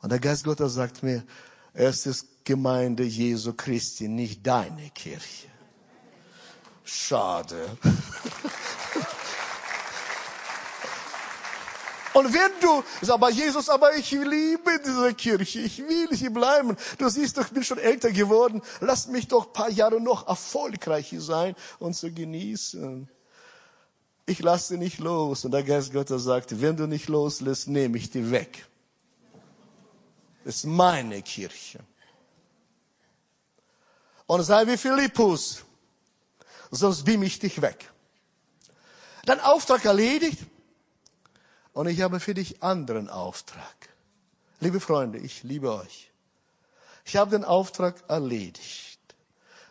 [0.00, 1.24] Und der Geist Gottes sagt mir,
[1.72, 5.48] es ist Gemeinde Jesu Christi, nicht deine Kirche.
[6.84, 7.76] Schade.
[12.16, 16.74] Und wenn du sagst, aber Jesus, aber ich liebe diese Kirche, ich will hier bleiben.
[16.96, 18.62] Du siehst doch, ich bin schon älter geworden.
[18.80, 23.06] Lass mich doch ein paar Jahre noch erfolgreich sein und zu genießen.
[24.24, 25.44] Ich lasse nicht los.
[25.44, 28.66] Und der Geist Gottes sagt, wenn du nicht loslässt, nehme ich dich weg.
[30.42, 31.80] Das ist meine Kirche.
[34.24, 35.64] Und sei wie Philippus,
[36.70, 37.90] sonst beam ich dich weg.
[39.26, 40.38] Dein Auftrag erledigt,
[41.76, 43.90] und ich habe für dich anderen Auftrag.
[44.60, 46.10] Liebe Freunde, ich liebe euch.
[47.04, 48.98] Ich habe den Auftrag erledigt.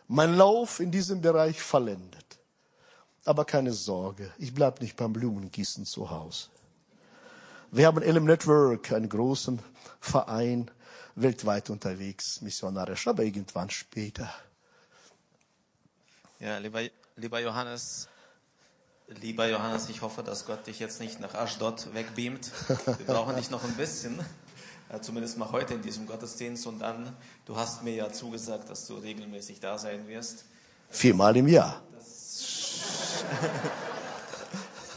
[0.08, 2.38] Mein Lauf in diesem Bereich vollendet.
[3.26, 6.50] Aber keine Sorge, ich bleib nicht beim Blumengießen zu Hause.
[7.72, 9.60] Wir haben LM Network, einen großen
[10.00, 10.70] Verein,
[11.16, 14.32] weltweit unterwegs, missionarisch, aber irgendwann später.
[16.40, 16.82] Ja, lieber,
[17.16, 18.08] lieber Johannes,
[19.08, 22.50] Lieber Johannes, ich hoffe, dass Gott dich jetzt nicht nach Aschdod wegbeamt.
[22.86, 24.20] Wir brauchen dich noch ein bisschen,
[25.02, 26.66] zumindest mal heute in diesem Gottesdienst.
[26.66, 27.16] Und dann,
[27.46, 30.46] du hast mir ja zugesagt, dass du regelmäßig da sein wirst.
[30.90, 31.84] Viermal im Jahr.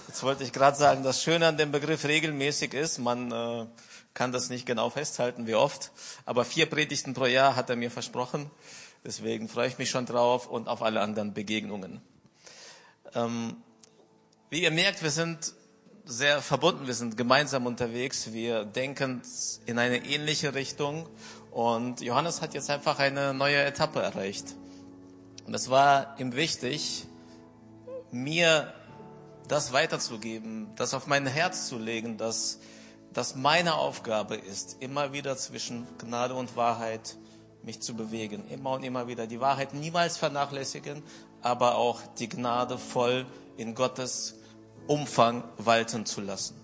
[0.09, 3.67] jetzt wollte ich gerade sagen, das Schöne an dem Begriff regelmäßig ist, man äh,
[4.15, 5.93] kann das nicht genau festhalten, wie oft.
[6.25, 8.51] Aber vier Predigten pro Jahr hat er mir versprochen.
[9.05, 12.01] Deswegen freue ich mich schon drauf und auf alle anderen Begegnungen.
[13.15, 13.57] Ähm,
[14.51, 15.53] wie ihr merkt, wir sind
[16.07, 19.21] sehr verbunden, wir sind gemeinsam unterwegs, wir denken
[19.67, 21.07] in eine ähnliche Richtung.
[21.51, 24.55] Und Johannes hat jetzt einfach eine neue Etappe erreicht.
[25.47, 27.07] Und es war ihm wichtig,
[28.11, 28.73] mir
[29.49, 32.59] das weiterzugeben, das auf mein Herz zu legen, dass
[33.13, 37.17] das meine Aufgabe ist, immer wieder zwischen Gnade und Wahrheit
[37.63, 41.03] mich zu bewegen, immer und immer wieder die Wahrheit niemals vernachlässigen,
[41.43, 44.38] aber auch die Gnade voll in Gottes
[44.89, 46.55] Umfang walten zu lassen.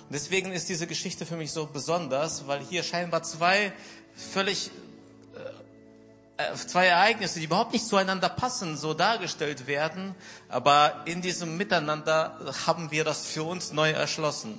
[0.00, 3.72] Und deswegen ist diese Geschichte für mich so besonders, weil hier scheinbar zwei
[4.14, 4.70] völlig
[5.34, 10.14] äh, äh, zwei Ereignisse, die überhaupt nicht zueinander passen, so dargestellt werden,
[10.48, 14.58] aber in diesem Miteinander haben wir das für uns neu erschlossen.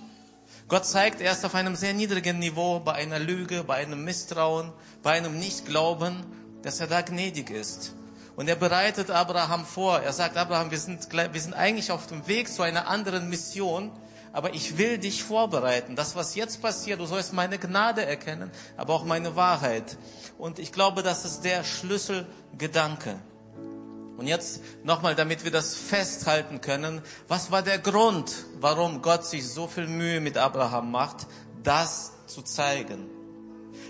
[0.68, 5.12] Gott zeigt erst auf einem sehr niedrigen Niveau, bei einer Lüge, bei einem Misstrauen, bei
[5.12, 6.24] einem Nichtglauben,
[6.62, 7.94] dass er da gnädig ist.
[8.36, 10.00] Und er bereitet Abraham vor.
[10.00, 13.92] Er sagt, Abraham, wir sind, wir sind eigentlich auf dem Weg zu einer anderen Mission,
[14.32, 15.96] aber ich will dich vorbereiten.
[15.96, 19.98] Das, was jetzt passiert, du sollst meine Gnade erkennen, aber auch meine Wahrheit.
[20.40, 23.20] Und ich glaube, das ist der Schlüsselgedanke.
[24.18, 29.48] Und jetzt nochmal, damit wir das festhalten können, was war der Grund, warum Gott sich
[29.48, 31.28] so viel Mühe mit Abraham macht,
[31.64, 33.13] das zu zeigen?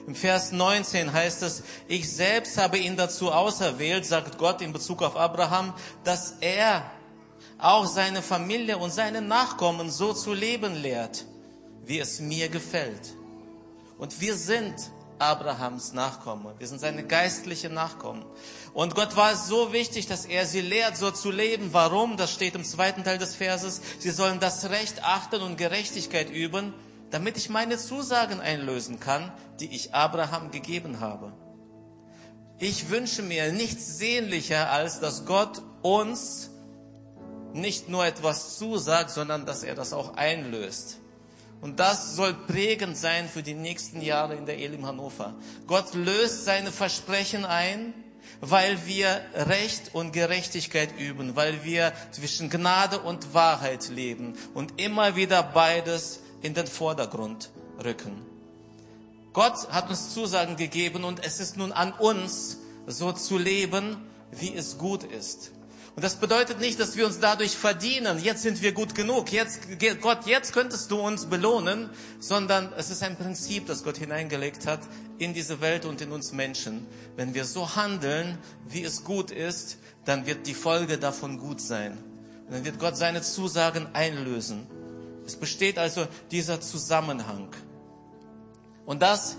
[0.07, 5.01] Im Vers 19 heißt es, ich selbst habe ihn dazu auserwählt, sagt Gott in Bezug
[5.01, 6.83] auf Abraham, dass er
[7.57, 11.25] auch seine Familie und seine Nachkommen so zu leben lehrt,
[11.85, 13.15] wie es mir gefällt.
[13.97, 14.75] Und wir sind
[15.19, 16.53] Abrahams Nachkommen.
[16.59, 18.25] Wir sind seine geistliche Nachkommen.
[18.73, 21.69] Und Gott war es so wichtig, dass er sie lehrt, so zu leben.
[21.71, 22.17] Warum?
[22.17, 23.81] Das steht im zweiten Teil des Verses.
[23.99, 26.73] Sie sollen das Recht achten und Gerechtigkeit üben,
[27.13, 31.31] damit ich meine Zusagen einlösen kann, die ich Abraham gegeben habe.
[32.57, 36.49] Ich wünsche mir nichts sehnlicher, als dass Gott uns
[37.53, 40.97] nicht nur etwas zusagt, sondern dass er das auch einlöst.
[41.61, 45.35] Und das soll prägend sein für die nächsten Jahre in der Elim Hannover.
[45.67, 47.93] Gott löst seine Versprechen ein,
[48.41, 55.15] weil wir Recht und Gerechtigkeit üben, weil wir zwischen Gnade und Wahrheit leben und immer
[55.15, 57.49] wieder beides in den Vordergrund
[57.83, 58.21] rücken.
[59.33, 63.97] Gott hat uns Zusagen gegeben und es ist nun an uns, so zu leben,
[64.31, 65.51] wie es gut ist.
[65.95, 69.59] Und das bedeutet nicht, dass wir uns dadurch verdienen, jetzt sind wir gut genug, jetzt,
[70.01, 74.79] Gott, jetzt könntest du uns belohnen, sondern es ist ein Prinzip, das Gott hineingelegt hat
[75.19, 76.87] in diese Welt und in uns Menschen.
[77.15, 81.97] Wenn wir so handeln, wie es gut ist, dann wird die Folge davon gut sein.
[82.47, 84.67] Und dann wird Gott seine Zusagen einlösen.
[85.25, 87.49] Es besteht also dieser Zusammenhang.
[88.85, 89.37] Und das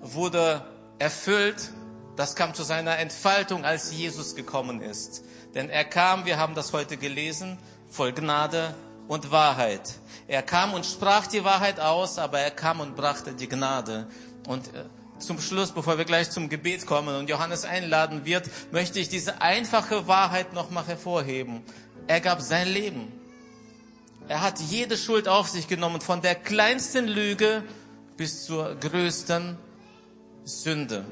[0.00, 0.64] wurde
[0.98, 1.70] erfüllt,
[2.16, 5.24] das kam zu seiner Entfaltung, als Jesus gekommen ist.
[5.54, 8.74] Denn er kam, wir haben das heute gelesen, voll Gnade
[9.08, 9.94] und Wahrheit.
[10.28, 14.06] Er kam und sprach die Wahrheit aus, aber er kam und brachte die Gnade.
[14.46, 14.84] Und äh,
[15.18, 19.40] zum Schluss, bevor wir gleich zum Gebet kommen und Johannes einladen wird, möchte ich diese
[19.40, 21.62] einfache Wahrheit nochmal hervorheben.
[22.06, 23.19] Er gab sein Leben.
[24.30, 27.64] Er hat jede Schuld auf sich genommen, von der kleinsten Lüge
[28.16, 29.58] bis zur größten
[30.44, 31.04] Sünde.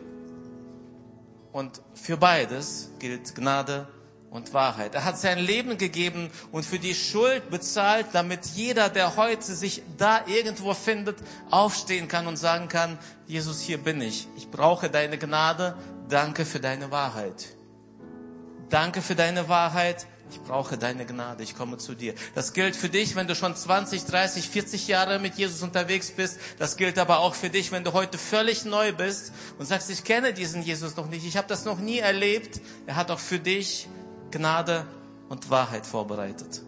[1.50, 3.88] Und für beides gilt Gnade
[4.30, 4.94] und Wahrheit.
[4.94, 9.82] Er hat sein Leben gegeben und für die Schuld bezahlt, damit jeder, der heute sich
[9.96, 11.16] da irgendwo findet,
[11.50, 14.28] aufstehen kann und sagen kann, Jesus, hier bin ich.
[14.36, 15.76] Ich brauche deine Gnade.
[16.08, 17.48] Danke für deine Wahrheit.
[18.68, 20.06] Danke für deine Wahrheit.
[20.30, 21.42] Ich brauche deine Gnade.
[21.42, 22.14] Ich komme zu dir.
[22.34, 26.38] Das gilt für dich, wenn du schon 20, 30, 40 Jahre mit Jesus unterwegs bist.
[26.58, 30.04] Das gilt aber auch für dich, wenn du heute völlig neu bist und sagst, ich
[30.04, 31.26] kenne diesen Jesus noch nicht.
[31.26, 32.60] Ich habe das noch nie erlebt.
[32.86, 33.88] Er hat auch für dich
[34.30, 34.86] Gnade
[35.28, 36.62] und Wahrheit vorbereitet.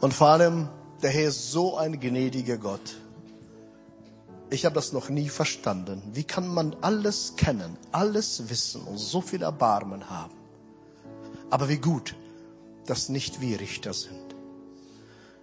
[0.00, 0.68] Und vor allem,
[1.02, 2.96] der Herr ist so ein gnädiger Gott.
[4.50, 6.02] Ich habe das noch nie verstanden.
[6.12, 10.43] Wie kann man alles kennen, alles wissen und so viel Erbarmen haben?
[11.50, 12.14] Aber wie gut,
[12.86, 14.34] dass nicht wir Richter sind.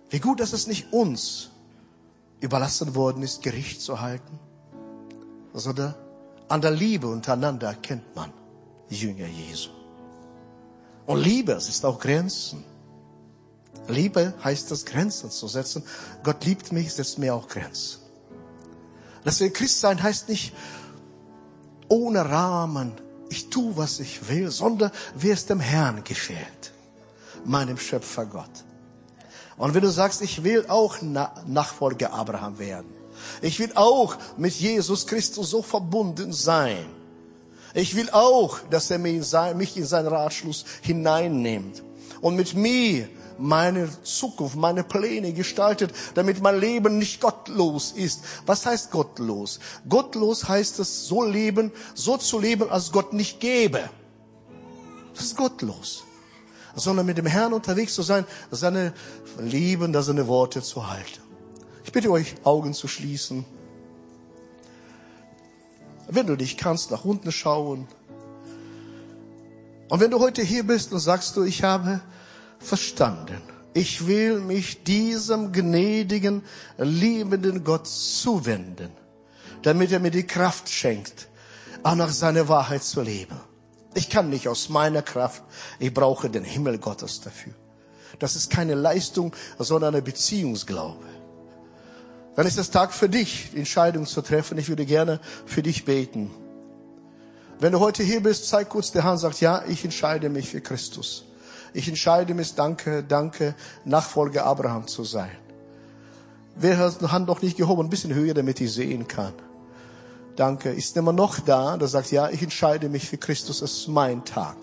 [0.09, 1.49] Wie gut, dass es nicht uns
[2.41, 4.39] überlassen worden ist, Gericht zu halten,
[5.53, 5.95] sondern
[6.49, 8.31] an der Liebe untereinander erkennt man
[8.89, 9.69] Jünger Jesu.
[11.05, 12.63] Und Liebe, es ist auch Grenzen.
[13.87, 15.83] Liebe heißt es, Grenzen zu setzen.
[16.23, 17.99] Gott liebt mich, setzt mir auch Grenzen.
[19.25, 20.53] Deswegen Christsein heißt nicht
[21.87, 22.93] ohne Rahmen,
[23.31, 26.73] ich tue, was ich will, sondern wie es dem Herrn gefällt,
[27.45, 28.65] meinem Schöpfer Gott.
[29.55, 32.93] Und wenn du sagst, ich will auch Nachfolger Abraham werden,
[33.41, 36.85] ich will auch mit Jesus Christus so verbunden sein,
[37.73, 41.83] ich will auch, dass er mich in seinen Ratschluss hineinnimmt
[42.19, 43.07] und mit mir
[43.41, 48.23] meine Zukunft, meine Pläne gestaltet, damit mein Leben nicht gottlos ist.
[48.45, 49.59] Was heißt gottlos?
[49.89, 53.89] Gottlos heißt es, so leben, so zu leben, als Gott nicht gäbe.
[55.15, 56.03] Das ist gottlos.
[56.75, 58.93] Sondern mit dem Herrn unterwegs zu sein, seine
[59.39, 61.19] Lieben, seine Worte zu halten.
[61.83, 63.43] Ich bitte euch, Augen zu schließen.
[66.07, 67.87] Wenn du dich kannst, nach unten schauen.
[69.89, 72.01] Und wenn du heute hier bist und sagst du, ich habe
[72.61, 73.41] verstanden,
[73.73, 76.43] ich will mich diesem gnädigen,
[76.77, 78.91] liebenden Gott zuwenden,
[79.61, 81.27] damit er mir die Kraft schenkt,
[81.83, 83.39] auch nach seiner Wahrheit zu leben.
[83.93, 85.43] Ich kann nicht aus meiner Kraft,
[85.79, 87.53] ich brauche den Himmel Gottes dafür.
[88.19, 91.05] Das ist keine Leistung, sondern eine Beziehungsglaube
[92.35, 94.57] dann ist es Tag für dich, die Entscheidung zu treffen.
[94.57, 96.31] Ich würde gerne für dich beten.
[97.59, 100.61] Wenn du heute hier bist, zeig kurz der Hand, sagt, ja, ich entscheide mich für
[100.61, 101.25] Christus.
[101.73, 103.55] Ich entscheide mich, danke, danke,
[103.85, 105.31] Nachfolger Abraham zu sein.
[106.55, 107.83] Wer hat die Hand noch nicht gehoben?
[107.85, 109.33] Ein bisschen höher, damit ich sehen kann.
[110.35, 110.69] Danke.
[110.69, 114.25] Ist immer noch da, der sagt, ja, ich entscheide mich für Christus, es ist mein
[114.25, 114.57] Tag.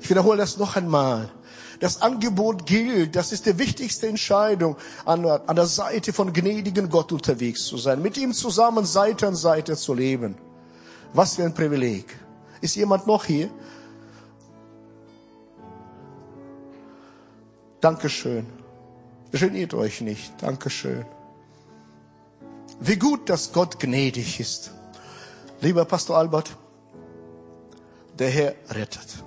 [0.00, 1.28] Ich wiederhole das noch einmal.
[1.80, 3.14] Das Angebot gilt.
[3.16, 8.02] Das ist die wichtigste Entscheidung, an, an der Seite von gnädigen Gott unterwegs zu sein,
[8.02, 10.36] mit ihm zusammen Seite an Seite zu leben.
[11.12, 12.16] Was für ein Privileg.
[12.60, 13.50] Ist jemand noch hier?
[17.80, 18.46] Dankeschön.
[19.30, 20.32] Geniert euch nicht.
[20.42, 21.04] Dankeschön.
[22.80, 24.72] Wie gut, dass Gott gnädig ist.
[25.60, 26.56] Lieber Pastor Albert,
[28.18, 29.24] der Herr rettet.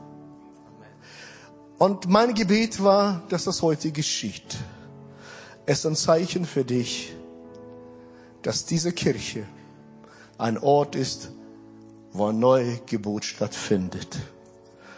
[1.77, 4.57] Und mein Gebet war, dass das heute geschieht.
[5.65, 7.13] Es ist ein Zeichen für dich,
[8.41, 9.45] dass diese Kirche
[10.38, 11.32] ein Ort ist,
[12.14, 14.20] wo ein Neugebot stattfindet.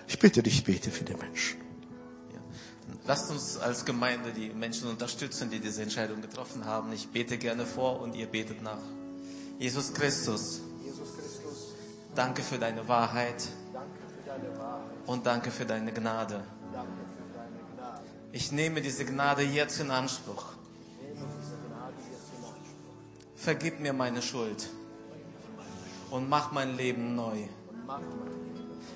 [0.08, 1.60] Ich bitte dich, bete für die Menschen.
[2.34, 2.40] Ja.
[3.08, 6.92] Lasst uns als Gemeinde die Menschen unterstützen, die diese Entscheidung getroffen haben.
[6.94, 8.82] Ich bete gerne vor und ihr betet nach.
[9.60, 10.62] Jesus Christus,
[12.16, 13.48] danke für deine Wahrheit
[15.06, 16.44] und danke für deine Gnade.
[18.32, 20.46] Ich nehme diese Gnade jetzt in Anspruch.
[23.36, 24.70] Vergib mir meine Schuld
[26.14, 27.40] und mach mein Leben neu.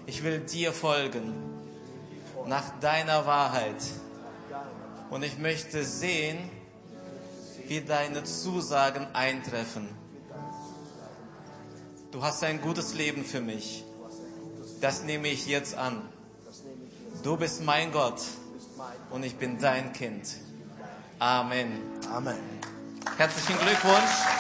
[0.06, 1.34] Ich will dir folgen
[2.46, 3.82] nach deiner Wahrheit.
[5.10, 6.38] Und ich möchte sehen,
[7.66, 9.90] wie deine Zusagen eintreffen.
[12.12, 13.84] Du hast ein gutes Leben für mich.
[14.80, 16.08] Das nehme ich jetzt an.
[17.24, 18.22] Du bist mein Gott
[19.10, 20.36] und ich bin dein Kind.
[21.18, 21.82] Amen.
[22.14, 22.38] Amen.
[23.18, 24.38] Herzlichen Glückwunsch.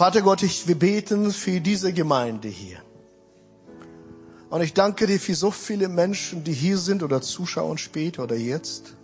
[0.00, 2.78] Vater Gott, ich, wir beten für diese Gemeinde hier.
[4.48, 8.34] Und ich danke dir für so viele Menschen, die hier sind oder zuschauen später oder
[8.34, 8.96] jetzt.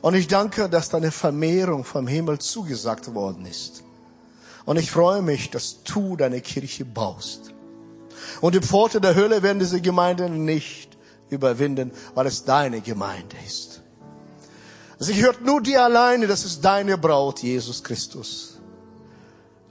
[0.00, 3.82] Und ich danke, dass deine Vermehrung vom Himmel zugesagt worden ist.
[4.66, 7.52] Und ich freue mich, dass du deine Kirche baust.
[8.40, 10.96] Und die Pforte der Hölle werden diese Gemeinde nicht
[11.28, 13.82] überwinden, weil es deine Gemeinde ist.
[15.00, 18.57] Sie hört nur dir alleine, das ist deine Braut, Jesus Christus.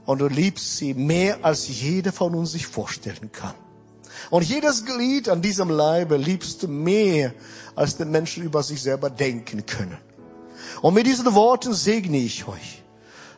[0.08, 3.52] Und du liebst sie mehr, als jeder von uns sich vorstellen kann.
[4.30, 7.34] Und jedes Glied an diesem Leibe liebst du mehr,
[7.76, 9.98] als die Menschen über sich selber denken können.
[10.80, 12.82] Und mit diesen Worten segne ich euch.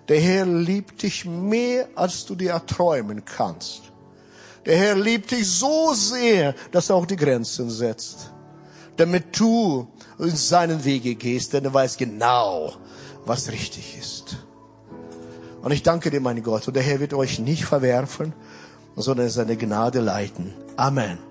[0.06, 3.82] Der Herr liebt dich mehr, als du dir erträumen kannst.
[4.64, 8.30] Der Herr liebt dich so sehr, dass er auch die Grenzen setzt.
[8.96, 9.88] Damit du
[10.20, 12.74] in seinen Wege gehst, denn er weiß genau,
[13.24, 14.29] was richtig ist.
[15.62, 18.32] Und ich danke dir, mein Gott, und der Herr wird euch nicht verwerfen,
[18.96, 20.52] sondern seine Gnade leiten.
[20.76, 21.29] Amen.